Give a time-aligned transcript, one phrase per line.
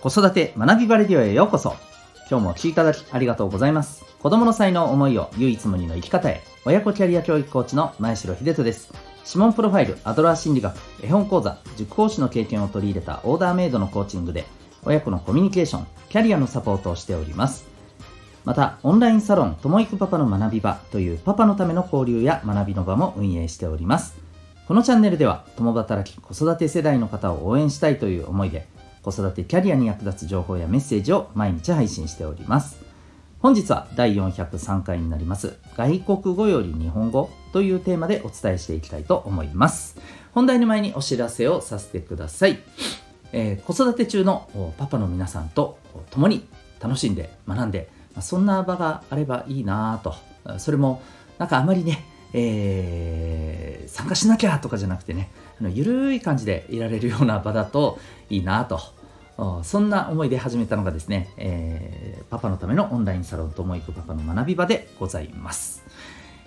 [0.00, 1.74] 子育て学びバレディオへようこそ。
[2.30, 4.04] 今日もお聴きいただきありがとうございます。
[4.20, 6.40] 子供の才能思いを唯一無二の生き方へ。
[6.64, 8.92] 親子キャリア教育コーチの前城秀人です。
[9.26, 14.44] 指紋プロファイルアドラー心理学絵本講座塾講師の経験を取り入れたオーダーメイドのコーチングで
[14.84, 17.66] 親子のコミュニケーションキャリアのサポートをしております。
[18.44, 24.16] またオンラインサロンともいくパパの学び場というパパのための交流や学びの場も運営しております。
[24.68, 28.68] このチャンネルでは共働き子育て世代の方を応援したいという思いで
[29.02, 32.78] 子育てキャリアに役立つ情報やメッセージを毎日配信しております。
[33.40, 35.56] 本日は第403回になります。
[35.76, 39.96] 外国語より日本語というテーマでお伝えしていきたいと思います。
[40.32, 42.58] 本題の前にお知らせをさせてください、
[43.32, 45.78] えー、子育て中のパパの皆さんと
[46.10, 46.46] 共に
[46.80, 47.88] 楽しんで学んで
[48.20, 50.14] そんな場があればいいなと。
[50.58, 51.02] それも
[51.38, 53.17] なんかあまりねえー、
[53.98, 55.28] 参加しなきゃとかじゃなくてね
[55.60, 57.98] あのゆるい感じでいられるような場だと
[58.30, 58.80] いいなと
[59.64, 65.84] そんな思いで始めたのがですね、えー、パパのためのオンラインサロンともいくパパの学び場でございます。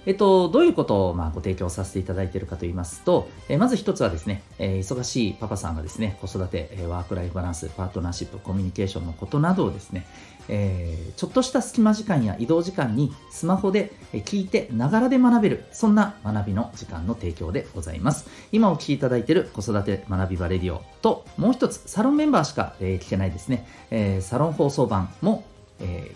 [0.05, 10.07] えっと、どういうことをまあご提供させていただいているかと言いますと、えまず一つはですね、え忙しいパパさんがですね、子育て、えワークライフバランス、パートナーシップ、コミュニケーションのことなどをですね、
[10.47, 18.27] え、ちょっとした隙間時間や移動時間にスマホで聞いてながらで学べる、そんな学びの時間の提供でございます。
[18.51, 25.43] 今お聞きいただいている子育て学びバレディオと、もう一つ、サロンメンバーしか、え、聞けないですね、え、サロン放送版も、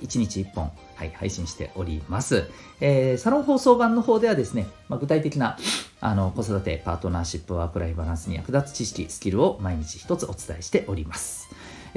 [0.05, 2.49] 1日1本、はい、配信しております。
[2.79, 5.57] えー、サロン放送版の方ではですね、まあ、具体的な
[6.01, 11.49] あの子育て、パートナーシップ、ワークライフバランスに役立つ知識、スキルを毎日一つお伝えしております。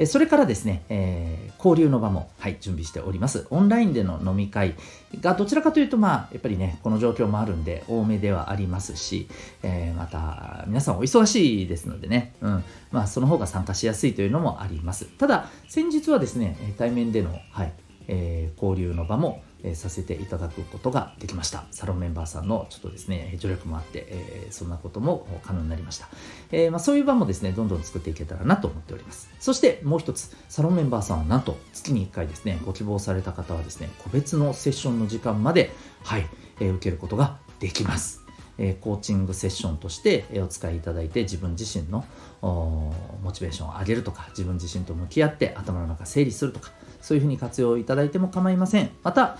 [0.05, 3.47] それからですね、えー、交流の場も、はい、準備しております。
[3.49, 4.75] オンラインでの飲み会
[5.19, 9.27] がどちらかというと、まあ、やっぱりね、この状況もあるんで、多めではありますし、
[9.61, 15.05] えー、また、皆さんお忙しいですのでね、うん、まあ、その方が参加しやすいというのもあります。
[15.05, 17.73] ただ、先日はですね、対面での、はい、
[18.11, 21.65] えー、交流の場も、えー、させていただくことができました。
[21.71, 26.09] サロンメンバーさんのちょっとですね、助力もあって、えー、そんなことも可能になりました。
[26.51, 29.29] えまあ、そういう場もですね、どんどん作っていけたらなと思っております。
[29.39, 35.71] そしてもう一つ、サロンメンバーさんはなんと月に1回ですね、ご希望された方はですね、個別のセッションの時間まで、
[36.03, 36.25] はい、
[36.59, 38.29] え受けることができます。
[38.59, 42.03] えコーチングセッションとしてお使いいただいて自分自身の
[42.41, 46.71] モチベーションを上げるとか自分自身と向き合って頭の中整理するとか
[47.01, 49.37] そういうふうに活用いただいても構いませんまた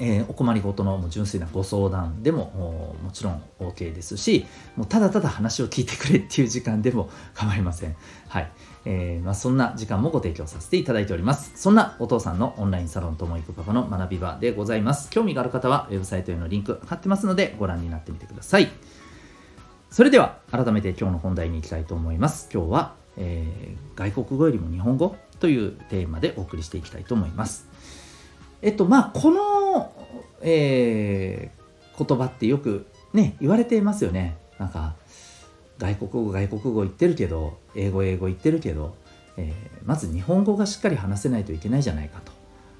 [0.00, 7.96] えー、お困りごとの純粋なご相談でももちろん OK ですしもうただただ話を聞いてくれっていう時間でも構いません。
[8.28, 8.50] はい
[8.84, 11.52] えーまあ、そんな時間もご提供させていただいております。
[11.56, 15.10] そんなお父さんのオンラインサロンともいくパパの学び場でございます。
[15.10, 18.68] 興味がある方はウェブサイトへのリンク貼ってますのでご覧になってみてください。
[19.90, 22.48] それでは改めて今日の本題に行きたいと思います。
[22.52, 27.66] 今日は、えー、外国語よりも日本語というテーマでお送りしていきたいと思います。
[28.62, 29.92] えっとまあこの、
[30.42, 34.36] えー、言葉ってよくね言われていますよね。
[34.58, 34.94] なんか
[35.78, 38.96] 外国語外国語言ってるけど英語英語言ってるけど、
[39.36, 39.54] えー、
[39.84, 42.32] まず日本語がしっかり話せないといけないじゃないかと、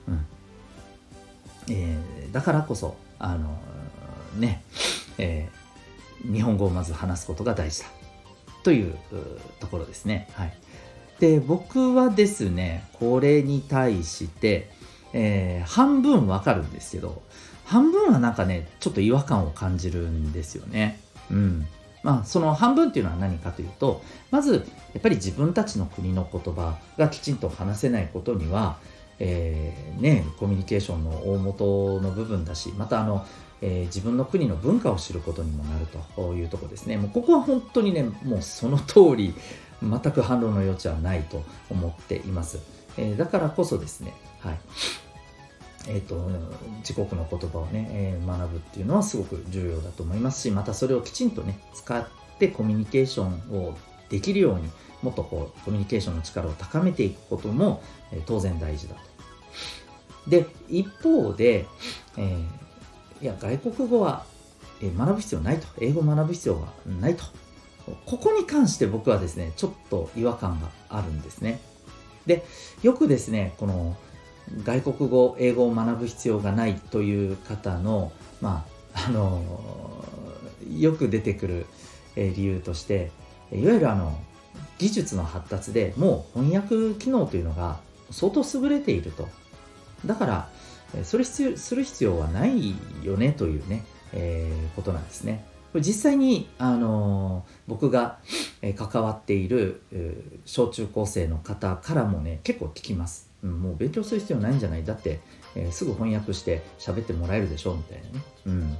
[0.08, 0.26] うん。
[1.70, 3.58] えー、だからこそあの
[4.36, 4.62] ね、
[5.18, 7.86] えー、日本語をまず話すことが大事だ。
[8.64, 8.98] という
[9.60, 10.28] ところですね。
[10.32, 10.52] はい。
[11.20, 14.70] で僕はですねこれに対して
[15.12, 17.22] えー、半分わかるんですけど、
[17.64, 21.00] 半分はなんかね、ちょっと違和感を感じるんですよね。
[21.30, 21.66] うん。
[22.02, 28.78] まあ、その半分っていうのは何かというと、まず、やっぱり自分たちの国の言葉がきちんと話せないことには、
[29.18, 33.26] えー、ね、コミュニケーションの大元の部分だし、またあの、
[33.60, 36.96] えー、自分の国の文化を知ることにもなるというところですね。
[36.96, 39.34] もうここは本当にね、もうその通り、
[39.82, 42.58] 全く反論の余地はないと思っています。
[42.96, 44.58] えー、だからこそですね、はい。
[45.86, 46.30] えーと、
[46.78, 52.06] 自国の言葉をね、えー、学ぶっていうのはすごく重要だと思いますしまたそれをきちんとね使っ
[52.38, 53.74] てコミュニケーションを
[54.10, 54.68] できるように
[55.02, 57.82] もっとこうコミュニケーションの力を高めていくことも、
[58.12, 59.00] えー、当然大事だと。
[60.28, 61.66] で一方で、
[62.18, 64.24] えー、いや外国語は、
[64.82, 66.68] え、学ぶ必要ないと英語を学ぶ必要が
[67.00, 67.24] ないと
[68.06, 71.60] ここに関して僕はですねちょっと違和感があるんですね。
[72.26, 72.44] で
[72.82, 73.96] よくですねこの
[74.64, 80.04] 外国語英語を学ぶ必要がないという方のまああの
[80.76, 81.66] よく出てくる
[82.16, 83.10] 理由として
[83.52, 84.18] いわゆるあの
[84.78, 87.80] 技術の発達でもう翻訳機能というのが
[88.10, 89.28] 相当優れていると
[90.06, 90.48] だから
[91.04, 95.44] それ必要する必要はないよねというね、えー、ことなんですね
[95.74, 98.18] 実際にあの僕が
[98.62, 99.82] え関わっている
[100.44, 104.84] 小中高生の方からもね結構聞きます、うん、もう勉強する必要ないんじゃない？
[104.84, 105.20] だって、
[105.54, 107.72] えー、すぐ翻訳して喋ってもらえるでしょ？
[107.72, 108.78] うみたいなね、うん、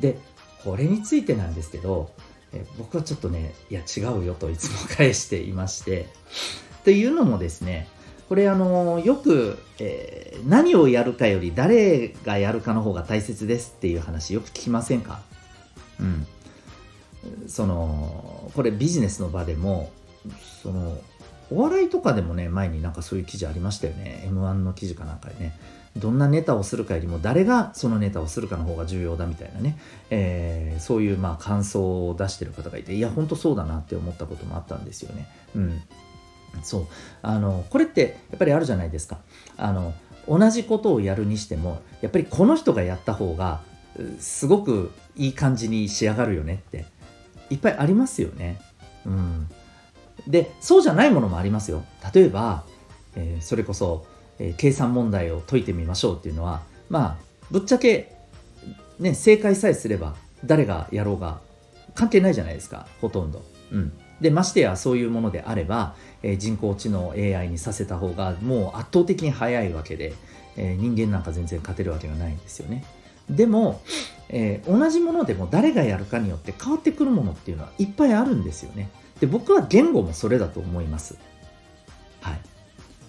[0.00, 0.18] で
[0.64, 2.10] これについてなんですけど、
[2.52, 6.08] え僕はちょっとねいや違うよといつも返していまして。
[6.84, 7.88] というのもですね
[8.28, 15.22] これあのよく、えー、何をやるかより誰がやるかの方が大切ですっていう話よく聞きませんか？
[16.00, 16.26] うん。
[17.48, 19.92] そのこれビジネスの場でも
[20.62, 20.98] その
[21.50, 24.22] お笑いとかでもね前になんかそういう記事ありましたよね。
[24.26, 25.58] m 1の記事かなんかでね。
[25.96, 29.76] どんなネタをするかよりも誰がそのネタをするかの方が重要だみたいなね、
[30.10, 35.26] えー、そういうまあ感想を出してる方がいていやほんとそうだなって思ったこともあったんですよね。
[35.56, 35.82] うん。
[36.62, 36.86] そう。
[37.22, 39.18] あのこれってやっぱりあるじゃないですか。
[39.56, 39.92] あの
[40.28, 43.60] 同じことをやるにしてもやっぱりこの人がやった方が
[44.18, 46.84] すごくいい感じに仕上がるよねって
[47.50, 48.60] いっぱいありますよね。
[49.04, 49.48] うん、
[50.26, 51.84] でそうじゃないものもありますよ。
[52.14, 52.64] 例えば、
[53.16, 54.06] えー、それこそ、
[54.38, 58.12] えー、計算問題を解いてみましょうっていうのはまあぶっちゃけ、
[58.98, 60.14] ね、正解さえすれば
[60.44, 61.40] 誰がやろうが
[61.94, 63.42] 関係ないじゃないですかほとんど。
[63.72, 70.12] うん、でましてやそういうものであれば、えー、人工知能 AI にさせた方がもう圧倒的に早いわけで、
[70.56, 72.84] え、人間なんか全然勝てるわけがないんですよね。
[73.30, 73.80] でも、
[74.28, 78.90] えー、同じものでも誰がやるかによって変わってくるものっていうのはいっぱいあるんですよね。
[79.20, 81.18] で僕は言語もそれだと思います。
[82.20, 82.40] はい。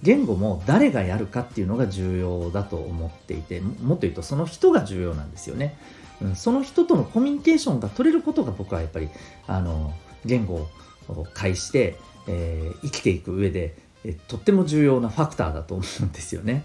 [0.03, 5.77] 言語も誰がやるかっていうのが重要だと思っていてもっと言うとその人が重要なんですよね。
[6.21, 9.09] うん、その人とのコミュニケーションが取れることが僕はやっぱり
[9.47, 9.93] あの
[10.25, 10.67] 言語
[11.07, 11.97] を介して、
[12.27, 16.63] えー、生きていく上で、えとっても重要なファクターだと思うんですよね。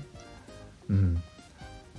[0.89, 1.23] うん、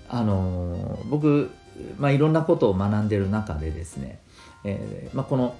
[0.10, 1.52] あの僕、
[1.98, 4.20] まあ、いろんなことを学んでる中でですね、
[4.64, 5.56] えー、まあ、この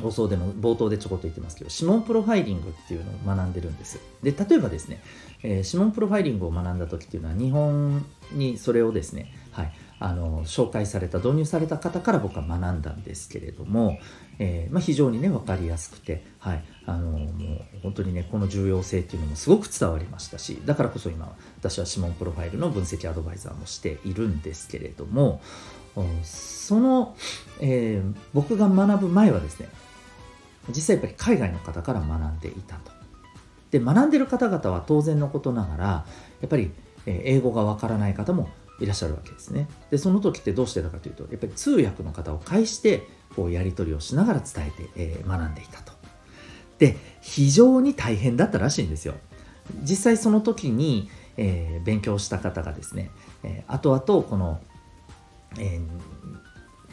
[0.00, 4.00] 放送でも冒頭でちょこっと言ってますけど指紋プロファイリングっていうのを学んでるんです。
[4.22, 5.02] で例えばですね、
[5.42, 13.98] えー、指紋プロファイリングを学んだ時っていうのは日本にそれをですね、はい、あの紹介された導入された方から僕は学んだんですけれども、
[14.38, 17.28] えー、まあ、非常にね分かりやすくて、はい、あのもう
[17.82, 25.42] 本当にねこの重要性っていうのもすごく伝わりましたしだからこそ今私は指紋プロファイルの分析アドバイザーもしているんですけれども
[26.22, 27.14] その、
[27.60, 29.68] えー、僕が学ぶ前はですね
[30.68, 32.92] 実際やっぱり海外の方から学んでいたと。
[33.70, 36.04] で学んでる方々は当然のことながらや
[36.46, 36.72] っぱり
[37.06, 38.48] 英語がわからない方も
[38.80, 39.68] いらっしゃるわけですね。
[39.90, 43.06] でその時ってどうしてたかというとやっぱり通訳の方を介して
[43.36, 45.92] こうやり取りをしながら伝えて、えー、学んでいたと。
[46.78, 49.14] で非常に大変だったらしいんですよ。
[49.82, 53.10] 実際その時に、えー、勉強した方がですね、
[53.44, 54.60] えー、後々この、
[55.58, 55.80] えー、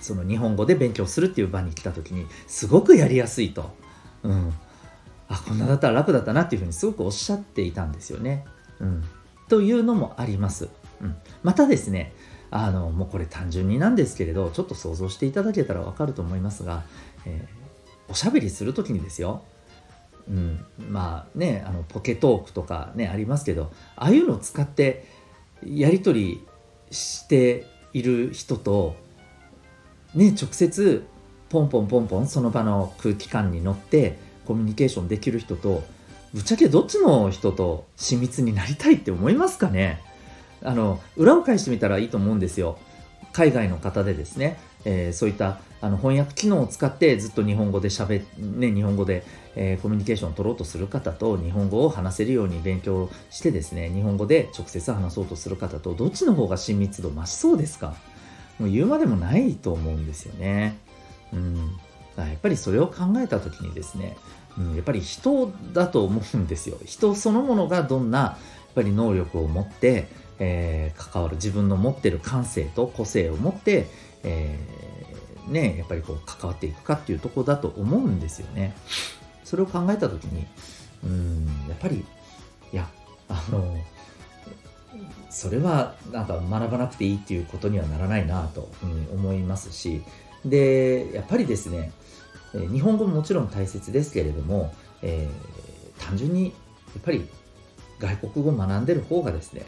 [0.01, 3.71] その日本語で勉強するっていう場に来た時にすごくやりやすいと。
[4.23, 4.53] うん
[5.29, 8.45] あこんなだったら楽だったなっていうふうにすごくおっしゃっていたんですよね。
[8.79, 9.03] うん、
[9.49, 10.69] というのもあります。
[11.01, 12.13] うん、またですね
[12.49, 16.83] あのもうこれ単純になんですけれどちょっと想像していただけたらわかると思いますが、
[17.25, 19.43] えー、おしゃべりする時にですよ、
[20.29, 25.05] うん、まあねあのポケトークとかねありますけどああいうのを使って
[25.65, 26.47] やり取り
[26.91, 28.95] している人と
[30.15, 31.05] ね直接
[31.49, 35.83] ポンポンポンポンその場の空気感に乗ってコミュニケーションできる人と
[36.33, 40.01] ぶっちゃけどっちの人と親密になりたいって思いますかね？
[40.63, 42.77] あの裏を返してみたらいいと思うんですよ。
[43.33, 49.23] 海外の方でですね、えー、そういったあの翻訳機能を使ってずっと日本語でしゃべね日本語で、
[49.55, 57.95] えー、コミュニケーションを取ろうとする方と日本語を話せるように勉強してですね日本語で直接話そうとする方とどっちの方が親密度増しそうですか？
[58.57, 60.77] もう言うまでもないと思うんですよね。
[61.31, 61.55] うん、
[62.15, 64.17] やっぱりそれを考えた時にですね、
[64.57, 66.77] うん、やっぱり人だと思うんですよ。
[66.85, 68.37] 人そのものがどんなや
[68.71, 70.07] っぱり能力を持って、
[70.39, 73.87] えー、関わる自分の持ってる感性と個性を持って、
[74.23, 78.75] えー、ね、やっぱりこう関わっていくかっていうとこだと思うんですよね。
[79.43, 80.45] それを考えた時に
[81.05, 82.05] うんやっぱり
[82.73, 82.89] いや
[83.29, 83.77] あの
[85.29, 90.01] それはなんか学ばなくていいっていうことにはならないなと、うん、思いますし
[90.43, 91.91] でやっぱりですね
[92.71, 96.51] 日本語ももちろん大切ですけれども、えー、単純にや
[96.99, 97.25] っぱり
[97.99, 99.65] 外国語を学んでる方がですね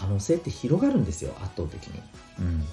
[0.00, 2.00] 可能性って広がるんですよ圧倒的に、
[2.38, 2.64] うん、や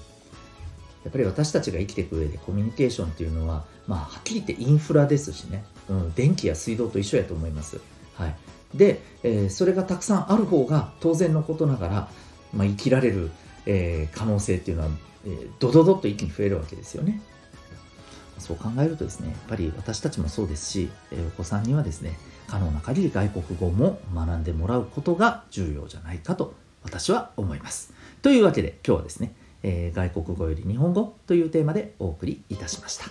[1.10, 7.80] っぱり私たちが生きていく上でコミュニケーションっていうのはまあはっきり言ってインフラですしね、うん、電気や水道と一緒やと思います。
[8.14, 8.36] はい。
[8.74, 12.08] で、えー、それがたくさんある方が当然のことながら、
[12.52, 13.30] まあ、生きられる、
[13.64, 14.88] えー、可能性っていうのは、
[15.24, 17.20] えー、ドドドッと一気に増えるわけですよね。
[18.38, 22.16] そう考えるとですね、やっぱり私たちもそうですし、えお子さんにはですね、
[22.46, 26.54] 可能な限り外国語も学んでもらうことが重要じゃないかと
[26.88, 27.92] 私は思います。
[28.22, 33.04] というわけで今日はですね、えー、外国語より日本語というテーマでお送りいたしました。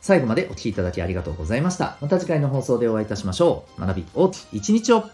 [0.00, 1.96] 最後までお聴きいただきありがとうございました。
[2.00, 3.80] また次回の放送でお会いいたしましょう。
[3.80, 5.04] 学び大きい一日を